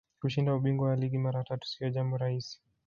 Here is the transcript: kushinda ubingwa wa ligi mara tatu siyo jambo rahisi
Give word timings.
kushinda 0.21 0.55
ubingwa 0.57 0.83
wa 0.89 0.95
ligi 1.01 1.17
mara 1.25 1.43
tatu 1.49 1.65
siyo 1.71 1.87
jambo 1.95 2.13
rahisi 2.17 2.57